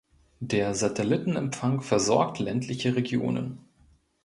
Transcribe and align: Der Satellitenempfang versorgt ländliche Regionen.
Der 0.39 0.73
Satellitenempfang 0.73 1.81
versorgt 1.81 2.39
ländliche 2.39 2.95
Regionen. 2.95 3.59